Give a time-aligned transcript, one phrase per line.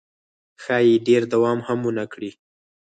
[0.63, 2.31] ښایي ډېر دوام هم ونه کړي.